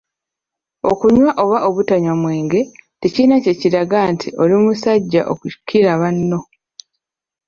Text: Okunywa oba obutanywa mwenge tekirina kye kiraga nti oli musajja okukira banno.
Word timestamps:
Okunywa 0.91 1.31
oba 1.43 1.57
obutanywa 1.67 2.13
mwenge 2.21 2.59
tekirina 2.99 3.35
kye 3.43 3.53
kiraga 3.59 3.99
nti 4.13 4.27
oli 4.41 4.55
musajja 4.65 5.21
okukira 5.31 5.91
banno. 6.01 6.39